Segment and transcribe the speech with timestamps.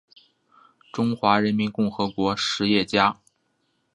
[0.91, 3.19] 中华人民共和国实业家。